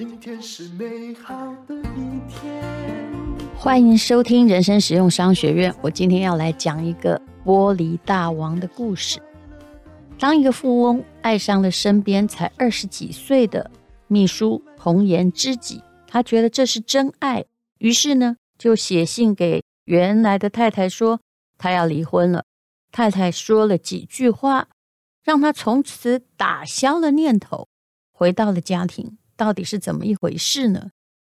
[0.00, 2.64] 今天是美好的一天。
[3.54, 5.74] 欢迎收听人生实用商学院。
[5.82, 9.20] 我今天要来讲一个玻璃大王的故事。
[10.18, 13.70] 当一个富翁爱上了身边才二十几岁的
[14.06, 17.44] 秘书红颜知己，他觉得这是真爱，
[17.76, 21.20] 于是呢，就写信给原来的太太说
[21.58, 22.44] 他要离婚了。
[22.90, 24.68] 太太说了几句话，
[25.22, 27.68] 让他从此打消了念头，
[28.10, 29.18] 回到了家庭。
[29.40, 30.90] 到底是怎么一回事呢？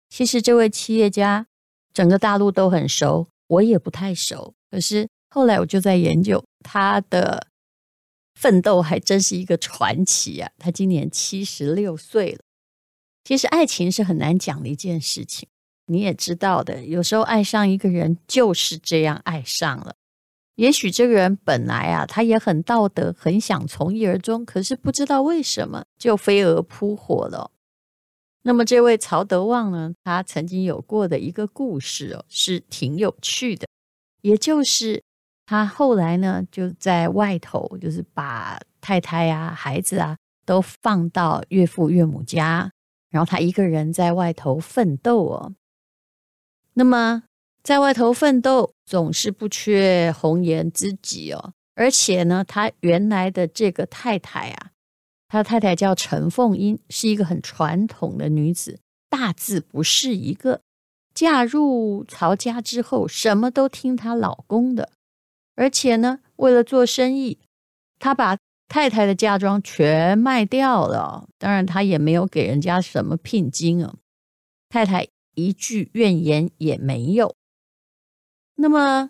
[0.09, 1.47] 其实这位企业家。
[1.93, 4.53] 整个大陆都很熟，我也不太熟。
[4.69, 7.47] 可是后来我就在研究他的
[8.35, 10.51] 奋斗，还真是一个传奇啊！
[10.59, 12.41] 他今年七十六岁了。
[13.23, 15.49] 其实爱情是很难讲的一件事情，
[15.87, 16.85] 你也知道的。
[16.85, 19.95] 有时候爱上一个人就是这样爱上了。
[20.53, 27.49] 也许这个人本来啊，他也很道德，很想从一而终，可是不知道为什么就飞蛾扑火了。
[28.47, 33.67] 那么这位曹德旺呢，他曾经有过的一个故事哦，是挺有趣的。
[34.21, 35.03] 也就是
[35.45, 42.71] 他后来呢，就在外头，就是把太太啊、孩子啊都放到岳父岳母家，
[43.09, 45.53] 然后他一个人在外头奋斗哦。
[46.75, 47.23] 那么
[47.61, 51.51] 在外头奋斗，总是不缺红颜知己哦。
[51.75, 54.71] 而且呢，他原来的这个太太啊。
[55.27, 60.61] 他太太叫陈凤英，是一个很传统的女子，大字不识一个。
[61.13, 64.91] 嫁入曹家之后，什么都听她老公的，
[65.55, 67.39] 而且呢，为了做生意，
[67.99, 71.27] 她把太太的嫁妆全卖掉了。
[71.39, 73.95] 当然，她也没有给人家什么聘金啊。
[74.69, 77.35] 太太一句怨言也没有。
[78.55, 79.09] 那么，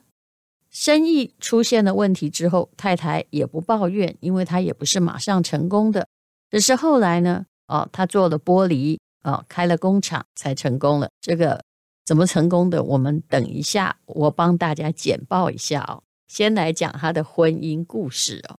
[0.80, 6.08] 生意出现了问题之后，太太也不抱怨，因为她也不是马上成功的，
[6.52, 11.09] 只是后来呢，哦，她做了玻璃，哦，开了工厂才成功了。
[11.19, 11.63] 这个
[12.06, 12.84] 怎么成功的？
[12.84, 16.03] 我们等一下，我帮大家简报一下哦。
[16.28, 18.57] 先来讲她的婚姻故事哦。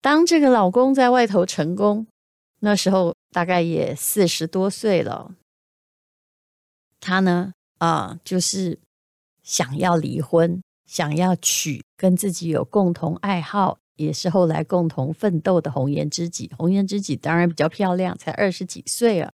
[0.00, 2.08] 当这个老公在外头成功，
[2.58, 5.36] 那时候大概也四十多岁了，
[6.98, 8.80] 他呢，啊，就是。
[9.48, 16.52] 想要离婚，想要娶跟自己有共同爱好，也是后来共同奋斗的红颜知己。
[16.58, 19.32] 红颜知己当然比较漂亮，才二十几岁啊。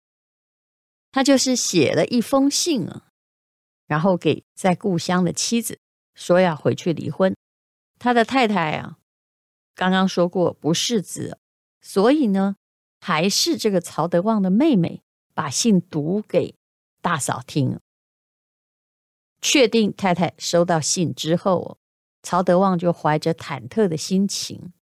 [1.13, 3.09] 他就是写了一封信啊，
[3.87, 5.79] 然后给在故乡的妻子
[6.15, 7.37] 说要回去离婚。
[7.99, 8.97] 他的太太啊，
[9.75, 11.39] 刚刚说过不是子，
[11.83, 12.57] 所以呢，
[12.99, 15.03] 还是这个曹德旺的妹妹
[15.35, 16.55] 把信读给
[17.03, 17.79] 大嫂听。
[19.41, 21.79] 确定太太收到信之后，
[22.23, 24.73] 曹德旺就怀着忐忑的心情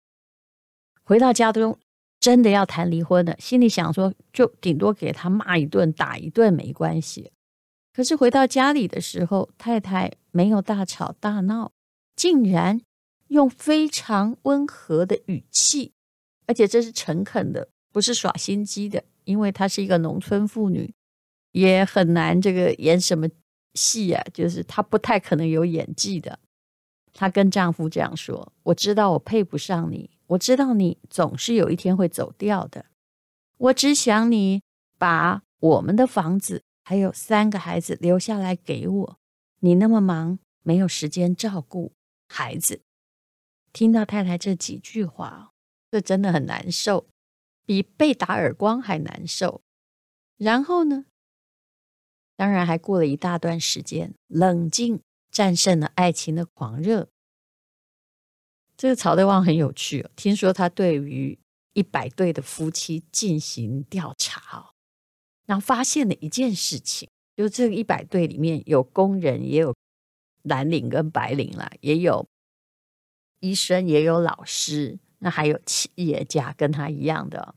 [1.03, 1.77] 回到家中，
[2.19, 3.35] 真的要谈离婚了。
[3.39, 7.31] 心里想说，就顶多给他骂一顿、打一顿没关系。
[7.93, 11.71] 可是回到家里的时候，太太没有大吵大闹，
[12.15, 12.81] 竟然
[13.27, 15.93] 用非常温和的语气，
[16.45, 20.93] 而且这是诚恳的，不是耍心机的，因为她是一个农村妇女，
[21.51, 23.27] 也很难这个演什么。
[23.77, 26.39] 戏啊，就是她不太可能有演技的。
[27.13, 32.85] 她跟丈夫这样说：“我知道我配不上你，我知道你总是有一天会走掉的。
[33.57, 34.61] 我只想你
[34.97, 39.19] 把我们的房子还有三个孩子留下来给我。
[39.61, 41.93] 你那么忙，没有时间照顾
[42.27, 42.81] 孩子。”
[43.73, 45.53] 听到太太这几句话，
[45.91, 47.07] 这真的很难受，
[47.65, 49.61] 比被打耳光还难受。
[50.37, 51.05] 然后呢？
[52.37, 57.09] 当然，还过了一大段时间，冷静战胜了爱情的狂热。
[58.77, 61.39] 这个曹德旺很有趣哦，听说他对于
[61.73, 64.73] 一百对的夫妻进行调查，
[65.47, 69.75] 然后发现了一件事情，就这一百对里面有工人，也有
[70.43, 72.27] 蓝领跟白领啦，也有
[73.39, 77.55] 医生，也有老师，那还有企业家跟他一样的，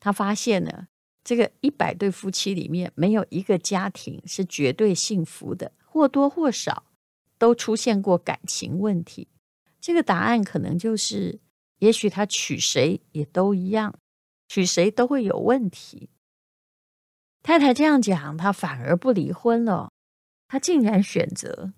[0.00, 0.88] 他发现了。
[1.26, 6.84] 这个一百对夫妻里面，没有一个家庭是绝对幸福的，或多或少
[7.36, 9.26] 都出现过感情问题。
[9.80, 11.40] 这个答案可能就是，
[11.80, 13.98] 也许他娶谁也都一样，
[14.46, 16.10] 娶谁都会有问题。
[17.42, 19.90] 太太这样讲，他反而不离婚了，
[20.46, 21.72] 他竟然选择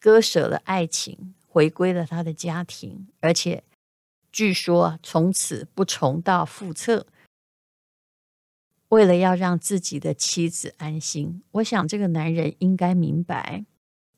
[0.00, 3.62] 割舍了爱情，回归了他的家庭，而且
[4.32, 7.06] 据说从此不重蹈覆辙。
[8.90, 13.64] 为了要让自己的妻子安心，我想这个男人应该明白，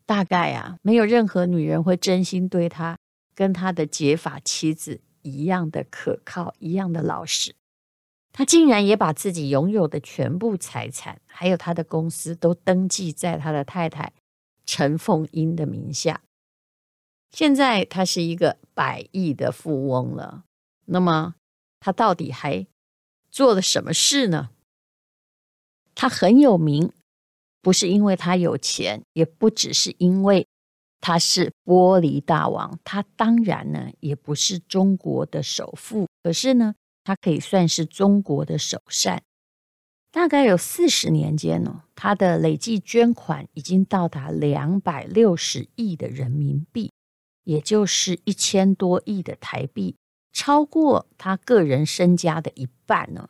[0.04, 2.98] 大概啊，没有任何女人会真心对他
[3.34, 7.54] 跟他的结发妻子一样的可靠，一样的老实。
[8.32, 14.14] 他竟然也把自己拥有的全部财产，还有他的公司，都登记在他的太太
[14.64, 16.22] 陈凤英的名下。
[17.30, 20.44] 现在他是一个百亿的富翁了。
[20.86, 21.34] 那么
[21.78, 22.66] 他到底还
[23.30, 24.48] 做了什么事呢？
[26.02, 26.90] 他很有名，
[27.60, 30.48] 不是因为他有钱，也不只是因为
[31.00, 32.76] 他是玻璃大王。
[32.82, 36.74] 他当然呢，也不是中国的首富，可是呢。
[37.04, 39.22] 他可以算是中国的首善，
[40.10, 46.92] 大概有四十年间呢，他的累计捐款已经到达两百六十亿的人民币，
[47.44, 49.96] 也就是一千多亿的台币，
[50.32, 53.28] 超过他个人身家的一半呢。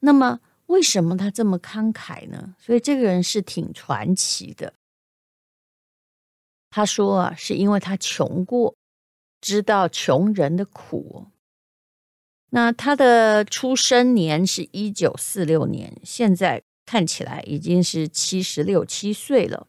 [0.00, 2.54] 那么，为什么他这么慷慨呢？
[2.58, 4.72] 所以这个人是挺传奇的。
[6.70, 8.76] 他说啊，是因为他穷过，
[9.40, 11.26] 知道穷人的苦。
[12.50, 19.66] 那他的出生年是一九四六年，现在看起来已经是七十六七岁了。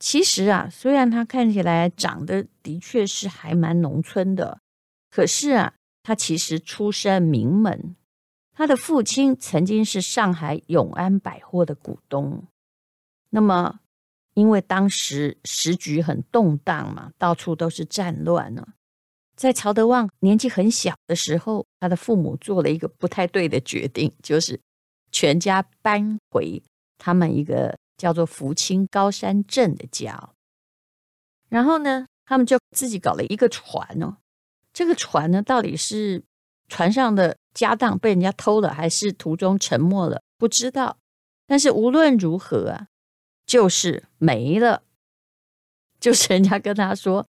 [0.00, 4.60] 其实啊，虽然他看起来长得的确是还蛮农村的，
[5.08, 7.94] 可是啊，他其实出身名门。
[8.62, 12.44] 他的父亲曾经是上海永安百货的股东。
[13.30, 13.80] 那么，
[14.34, 18.64] 因为当时时局很动荡嘛，到处都是战乱呢。
[19.34, 24.60] 在曹德旺年纪很小的时候，他的父母做了一个不太对的决定，就是
[25.10, 26.62] 全家搬回
[26.98, 30.30] 他们一个叫做福清高山镇的家。
[31.48, 34.18] 然后呢，他们就自己搞了一个船哦。
[34.72, 36.22] 这个船呢，到底是
[36.68, 40.22] 船上的家当被人家偷了，还是途中沉没了？
[40.38, 40.98] 不知道。
[41.46, 42.86] 但是无论如何啊，
[43.46, 44.82] 就是没了。
[46.00, 47.26] 就是人家跟他说：“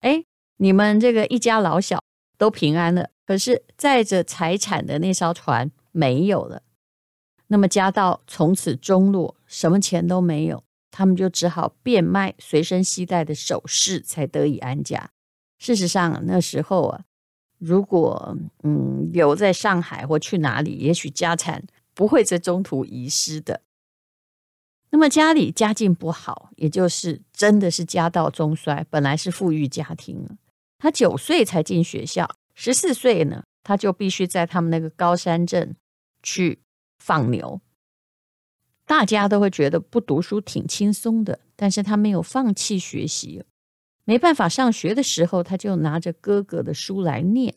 [0.00, 0.24] 哎。”
[0.58, 2.02] 你们这个一家老小
[2.38, 6.62] 都平安了，可是载着财产的那艘船没有了。
[7.48, 15.10] 那么家道从此中落，什么钱都没有，他们就只好变卖随身携带的首饰，才得以安家。
[15.58, 17.04] 事实上，那时候啊，
[17.58, 21.64] 如果嗯留在上海或去哪里，也许家产
[21.94, 23.62] 不会在中途遗失的。
[24.90, 30.38] 那么家里家境不好，也就是真的是家道中衰，本来是富裕家庭。
[30.78, 35.74] 他九岁才进学校，十四岁呢，他就必须在他们那个高山镇
[36.22, 36.60] 去
[36.98, 37.60] 放牛。
[38.84, 43.42] 大家都会觉得不读书挺轻松的，但是他没有放弃学习。
[44.06, 47.54] 没办法上学的时候，他就拿着哥哥的书来念，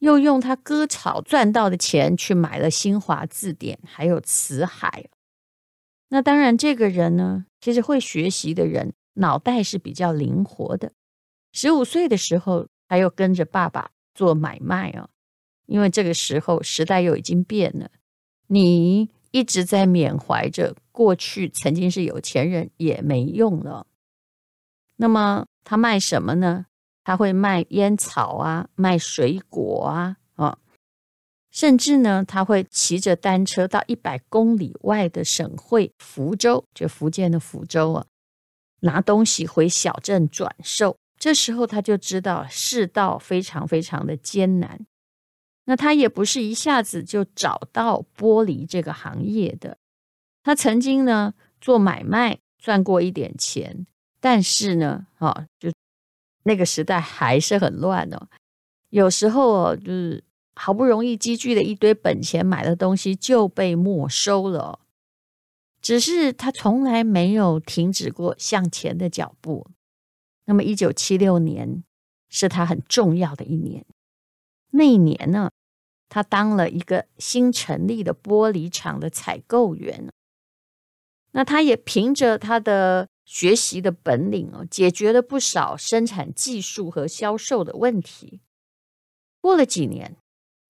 [0.00, 5.08] 又用他割草赚到的钱去买了新华字典，还有辞海。
[6.08, 10.92] 那当然，这个人呢，其实会学习的人，脑袋是比较灵活的。
[11.52, 15.08] 十五岁的时候，他又跟着爸爸做买卖哦，
[15.66, 17.90] 因为这个时候时代又已经变了，
[18.48, 23.86] 你一直在缅怀着过去曾经是有钱人也没用了。
[24.96, 26.66] 那么他卖什么呢？
[27.02, 30.58] 他会卖烟草啊，卖水果啊，啊，
[31.50, 38.06] 甚至呢，他会骑着单车到一百公里外的省会福州，就福建的福州啊，
[38.82, 40.96] 拿东西回小镇转售。
[41.18, 44.86] 这时候他就知道世道非常非常的艰难，
[45.64, 49.78] 那他也不是一下子就找到剥离这个行业的。
[50.44, 53.86] 他曾经呢做买卖赚过一点钱，
[54.28, 55.70] 但是呢，啊，就
[56.42, 58.26] 那个时代还是很乱哦。
[58.90, 60.24] 有时候哦，就是
[60.56, 64.80] 好不容易积聚了一堆本钱买的东西就被没收了。
[65.80, 69.68] 只是他从来没有停止过向前的脚步。
[70.46, 71.84] 那么，一九七六年
[72.28, 73.86] 是他很重要的一年。
[74.72, 75.52] 那一年呢，
[76.08, 80.10] 他当了一个新成立的玻璃厂的采购员。
[81.30, 88.40] 那他也凭着他的学习的本领哦，解决了不少生产技术和销售的问题。
[89.42, 90.16] 过了几年，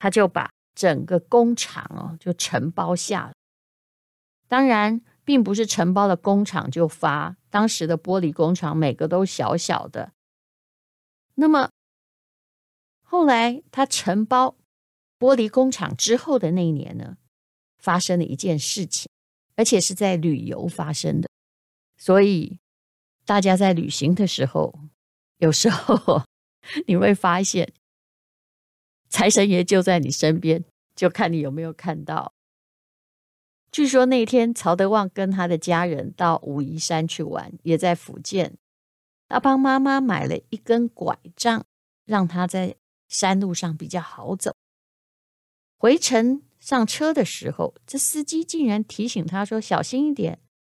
[0.01, 3.35] 他就把整个工厂哦就承包下了。
[4.49, 5.01] 当然。
[5.27, 10.13] 并不是承包了工厂就发，当时的玻璃工厂每个都小小的。
[11.35, 11.69] 那么
[13.03, 14.57] 后来他承包
[15.19, 17.17] 玻璃工厂之后的那一年呢，
[17.77, 19.11] 发生了一件事情，
[19.57, 21.29] 而且是在旅游发生的。
[21.97, 22.59] 所以
[23.25, 24.79] 大家在旅行的时候，
[25.39, 26.23] 有时候
[26.87, 27.73] 你会发现
[29.09, 32.33] 财神爷就在你身边，就看你有没有看到。
[33.73, 38.57] 据说那天曹德旺跟他的家人到武夷山去玩，也在福建。
[39.29, 41.67] 他帮妈妈买了一根拐杖，
[42.05, 42.77] 让他在
[43.09, 44.55] 山路上比较好走。
[45.77, 50.39] 回程上车的时候，这司机竟然提醒他说：“小心一点，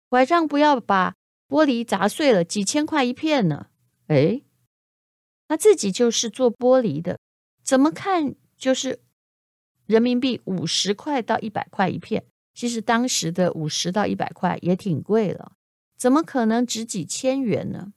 [0.09, 1.15] 拐杖不要把
[1.49, 3.69] 玻璃砸碎了，几千块一片呢。”
[4.09, 4.43] 哎，
[5.49, 7.19] 他自己就是做玻璃的，
[7.63, 9.01] 怎么看就是
[9.87, 12.25] 人民币五十块到一百块一片。
[12.55, 15.53] 其实当时的五十到一百块也挺贵了，
[15.99, 17.93] 怎么可能值几千元呢？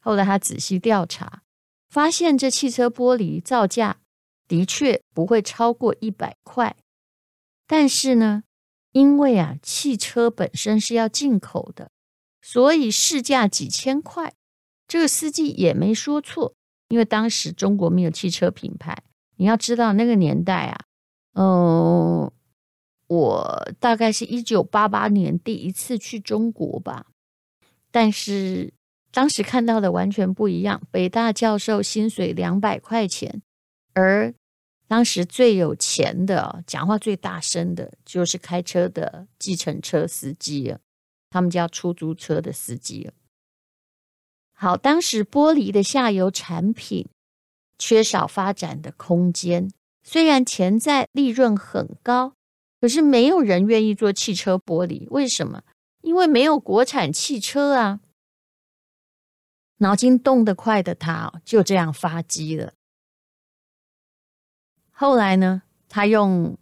[0.00, 1.42] 后来他仔细调查，
[1.88, 4.00] 发现这汽车玻璃造价
[4.46, 6.76] 的确不会超过一百块，
[7.66, 8.42] 但是呢，
[8.98, 11.92] 因为啊，汽车本身是要进口的，
[12.42, 14.34] 所以市价几千块。
[14.88, 16.52] 这个司机也没说错，
[16.88, 19.04] 因为当时中国没有汽车品牌。
[19.36, 20.80] 你要知道那个年代啊，
[21.34, 22.32] 嗯、
[23.06, 27.06] 我大概是一九八八年第一次去中国吧，
[27.92, 28.74] 但是
[29.12, 30.82] 当时看到的完全不一样。
[30.90, 33.42] 北大教授薪水两百块钱，
[33.94, 34.34] 而
[34.88, 40.74] 当时最有钱的、讲话最大声的，就是开车的计程车司机，
[41.30, 43.12] 他们叫出租车的司机。
[44.54, 47.06] 好，当时玻璃的下游产品
[47.78, 49.70] 缺少发展的空间，
[50.02, 52.32] 虽然潜在利润很高。
[52.80, 55.64] 可是没有人愿意做汽车玻璃，为什么？
[56.02, 57.98] 因为没有国产汽车啊！
[59.78, 62.74] 脑筋动得快的他就这样发迹了。
[65.00, 66.58] 后来呢，他用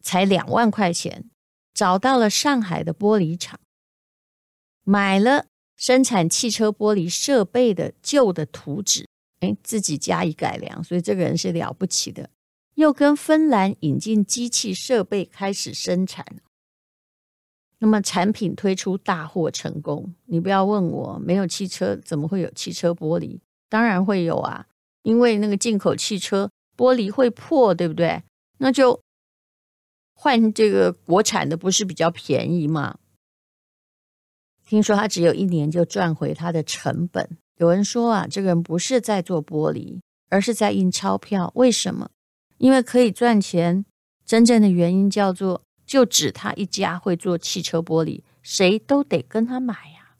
[0.00, 1.30] 才两万块钱
[1.72, 3.60] 找到了上海的玻璃厂，
[4.82, 9.06] 买了生产汽车玻璃设备的旧的图纸，
[9.38, 12.28] 哎，自己加以改良，所以这个人是了不起的。
[12.74, 16.26] 又跟芬兰引进机器设备开始生产，
[17.78, 20.12] 那么产品推出大获成功。
[20.24, 23.38] 你不要问我，没有汽车怎么会有汽车玻璃？
[23.68, 24.66] 当然会有啊，
[25.02, 28.22] 因为那个进口汽车玻璃会破，对不对？
[28.58, 29.00] 那就
[30.14, 32.98] 换这个国产的，不是比较便宜吗？
[34.66, 37.36] 听说他只有一年就赚回他的成本。
[37.58, 40.00] 有人说啊，这个人不是在做玻璃，
[40.30, 41.52] 而是在印钞票。
[41.54, 42.10] 为什么？
[42.58, 43.84] 因为可以赚钱，
[44.24, 50.16] 真正的原因叫做，就只他一家会做汽车玻璃，谁都得跟他买呀。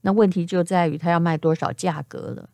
[0.00, 2.50] 那问题就在于他要卖多少价格了。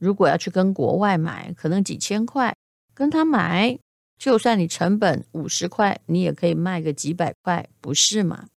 [0.00, 2.56] 如果要去跟国外买，可能几千块，
[2.92, 3.78] 跟他买，
[4.18, 8.48] 就算你成本五十块，你也可以卖个几百块，不是吗？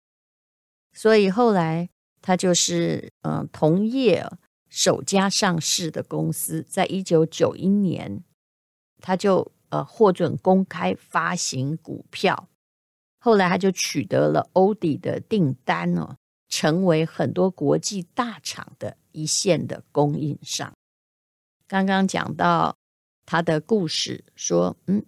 [0.93, 1.87] 所以后来
[2.21, 4.25] 他就是嗯，同业
[4.69, 8.23] 首家上市的公司，在一九九一年，
[8.99, 9.51] 他就。
[9.73, 12.47] 呃，获准公开发行股票，
[13.19, 16.15] 后来他就取得了欧迪的订单哦，
[16.47, 20.71] 成为很多国际大厂的一线的供应商。
[21.73, 22.77] 刚刚讲到
[23.25, 25.03] 他的故事，说，嗯，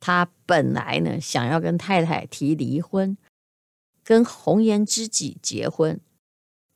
[0.00, 3.16] 他本来呢想要跟太太提离婚，
[4.02, 6.00] 跟红颜知己结婚，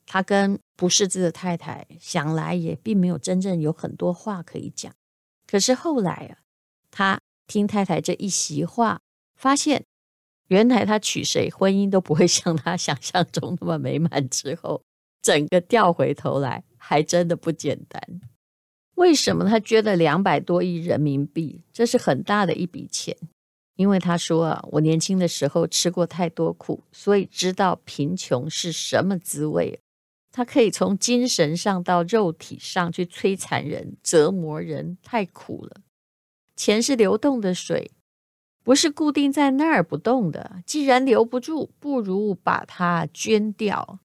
[0.04, 4.92] 他跟不识字的太太想来也并没有真正有很多话可以讲，
[5.46, 6.38] 可是后来啊。
[6.90, 9.00] 他听太太这一席话，
[9.36, 9.84] 发现
[10.48, 14.28] 原来他娶谁婚姻都不会像他想象中那么美满。
[14.28, 14.82] 之后，
[15.22, 18.02] 整个调回头来，还真的不简单。
[18.98, 21.62] 为什么他捐了两百多亿人民币？
[21.72, 23.16] 这是很大的一笔钱。
[23.76, 29.78] 因为他说啊，我年轻的时候吃过太多苦，所以知道贫穷是什么滋味。
[30.32, 35.80] 他可以从精神上到肉体上去摧残人、折磨人，太苦了。
[36.56, 37.92] 钱是流动的水，
[38.64, 40.60] 不是固定在那儿不动的。
[40.66, 44.00] 既然留不住，不如把它捐掉。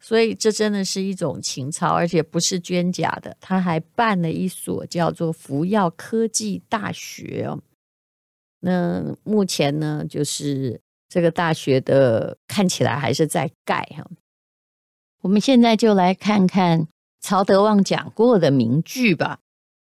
[0.00, 3.36] 所以这真的是一种情操，而且不是捐假的。
[3.40, 7.60] 他还办了一所叫做福耀科技大学哦。
[8.60, 14.04] 那目前呢，就是这个大学的看起来还是在盖哈。
[15.20, 16.88] 我们现在就来看看
[17.20, 19.40] 曹德旺讲过的名句吧。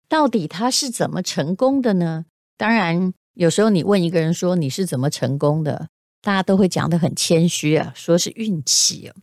[0.08, 2.26] 到底他是怎么成功的呢？
[2.56, 5.88] 当然，有时候你问一个人说你是怎么成功的，
[6.20, 9.14] 大家都会讲得很谦虚啊，说是运气哦。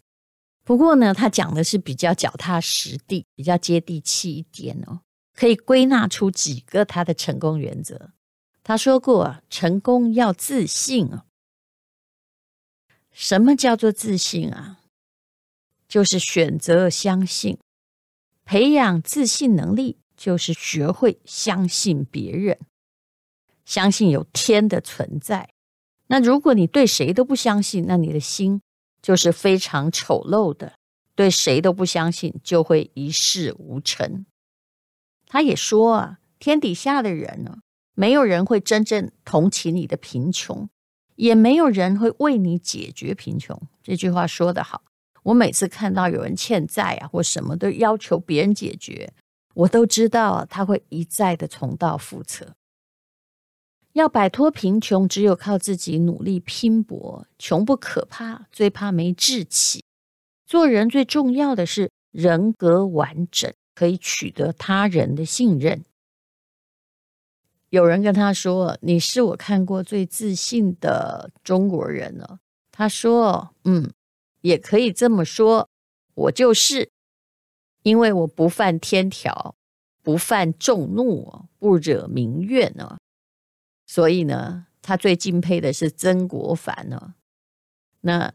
[0.68, 5.00] 不过呢，他讲的是比较脚踏实地、比较接地气一点哦，
[5.34, 8.12] 可以归纳出几个他的成功原则。
[8.66, 11.24] 他说过，成功要自信啊。
[13.14, 14.82] 什么叫做自信啊？
[15.88, 17.58] 就是选择相信，
[18.44, 20.00] 培养自信能力。
[20.18, 22.58] 就是学会相信别人，
[23.66, 25.48] 相信有天的存在。
[26.08, 28.60] 那如果你对谁都不相信，那你的心
[29.08, 30.74] 就是非常丑陋的。
[31.16, 34.26] 对谁都不相信，就会一事无成。
[35.28, 37.60] 他也说啊，天底下的人呢，
[37.94, 40.68] 没有人会真正同情你的贫穷，
[41.16, 43.58] 也没有人会为你解决贫穷。
[43.82, 44.84] 这句话说得好。
[45.24, 49.14] 我每次看到有人欠债啊，或什么都要求别人解决，
[49.54, 52.54] 我都知道他会一再的重蹈覆辙。
[53.98, 57.27] 要摆脱贫穷，只有靠自己努力拼搏。
[57.38, 59.84] 穷不可怕，最怕没志气。
[60.46, 65.84] 做人最重要的是人格完整，可以取得他人的信任。
[67.70, 72.39] 有人跟他说：“你是我看过最自信的中国人了。”
[72.72, 73.92] 他说：“嗯。”
[74.42, 75.68] 也可以这么说，
[76.13, 76.89] 我就是，
[77.82, 79.56] 因为我不犯天条，
[80.04, 82.98] 不犯众怒，不惹民怨呢。
[83.88, 87.15] 所以呢，他最敬佩的是曾国藩呢。
[88.01, 88.32] 那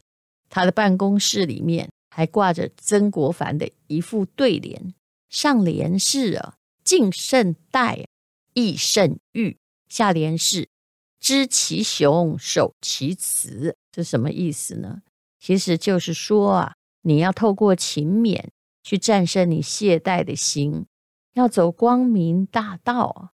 [0.49, 4.93] 他的办公室里面还挂着曾国藩的一副对联，
[5.29, 8.07] 上联是啊“敬慎戴，
[8.55, 9.57] 抑慎欲”，
[9.89, 10.69] 下联是
[11.21, 13.77] “知其雄，守其雌”。
[13.93, 15.03] 这什么意思呢？
[15.39, 18.49] 其实就是说啊，你要透过勤勉
[18.83, 20.87] 去战胜你懈怠的心，
[21.35, 23.32] 要走光明大道啊，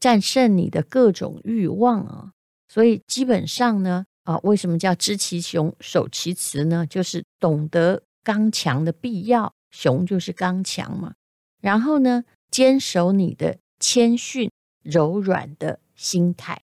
[0.00, 2.32] 战胜你的各种欲望啊。
[2.68, 6.86] 所以基本上呢，啊，为什么叫知其雄，守其雌呢？
[6.86, 11.14] 就是懂得刚强的必要，雄就是刚强嘛。
[11.60, 14.50] 然后呢，坚守你的谦逊
[14.82, 16.62] 柔软的心态。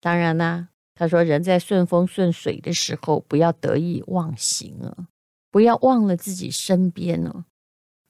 [0.00, 0.68] 当然啦。
[0.98, 5.08] 他说：“人在顺风顺水的时候，不要得意忘形啊，
[5.50, 7.44] 不要忘了自己身边呢，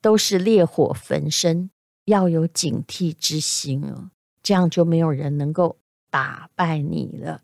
[0.01, 1.69] 都是烈火焚身，
[2.07, 4.11] 要有警惕之心哦，
[4.43, 5.77] 这样就没有人能够
[6.11, 7.43] 打败你了。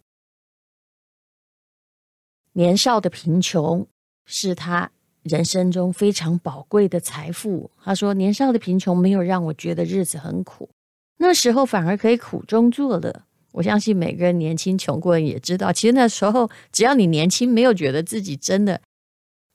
[2.55, 3.87] 年少的贫穷
[4.25, 4.91] 是他
[5.23, 7.71] 人生中非常宝贵的财富。
[7.85, 10.71] 他说，年少的贫穷没有让我觉得日子很苦，
[11.19, 18.81] 那时候反而可以苦中作乐。”我相信每个人年轻穷过人也知道，其实那时候只要你年轻，没有觉得自己真的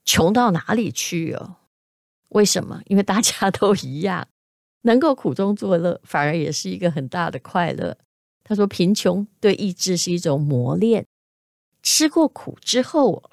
[0.05, 1.55] 穷到哪里去哦。
[2.29, 2.81] 为什么？
[2.85, 4.27] 因为大家都一样，
[4.87, 7.97] 能够苦中作乐，反而也是一个很大的快乐。
[8.45, 11.05] 他说，贫穷对意志是一种磨练，
[11.83, 13.29] 吃过苦之后，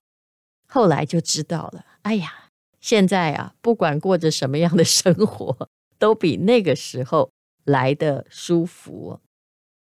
[0.67, 1.85] 后来就知道了。
[2.03, 7.31] 哎呀，现在啊，不管过着什么样的生活， 都比那个时候
[7.63, 9.21] 来的舒服。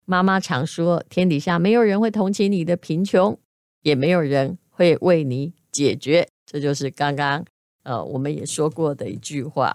[0.04, 3.38] 妈妈常说：“天底下没有人会同情你的贫穷，
[3.80, 7.42] 也没有人会为你解决。”这就是刚刚
[7.84, 9.74] 呃我们也说过的一句话。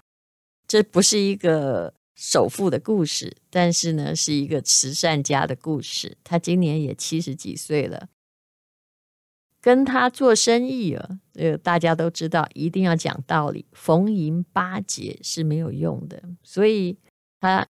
[0.68, 6.18] 这不是一个首富的故事，但是呢，是一个慈善家的故事。
[6.24, 8.10] 他今年也七十几岁了，
[9.62, 16.98] 跟他做生意啊，呃，大家都知道，一定要讲道理，逢迎巴结是没有用的，所以
[17.40, 17.68] 他。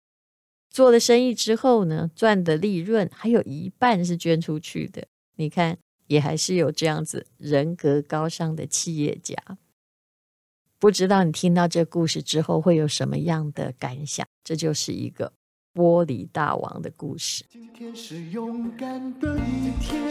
[0.74, 5.06] 做了生意之后呢，赚的利润还有一半是捐出去的。
[5.36, 5.78] 你看，
[6.08, 9.36] 也还是有这样子人格高尚的企业家。
[10.82, 14.26] 不知道你听到这故事之后会有什么样的感想？
[14.44, 15.32] 这就是一个
[15.76, 17.46] 玻璃大王的故事。
[17.48, 20.02] 今天是勇敢的一天，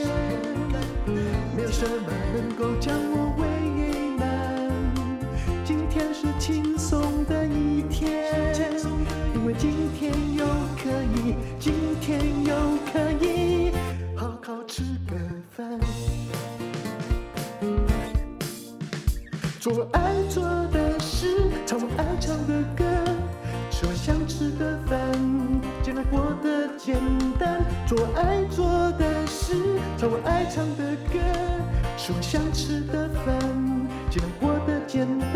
[1.56, 3.49] 没有什么能够将我为
[27.90, 29.52] 做爱做的事，
[29.98, 31.18] 唱我爱唱的歌，
[31.96, 33.36] 吃我想吃的饭，
[34.08, 35.29] 尽量过得简单，尽量过得简单。